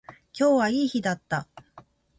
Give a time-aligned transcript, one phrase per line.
[0.35, 1.47] 今日はいい日だった